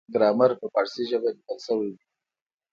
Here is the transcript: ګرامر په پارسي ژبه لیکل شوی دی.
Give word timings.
ګرامر 0.13 0.51
په 0.59 0.65
پارسي 0.73 1.03
ژبه 1.09 1.29
لیکل 1.35 1.59
شوی 1.65 1.89
دی. 1.95 2.05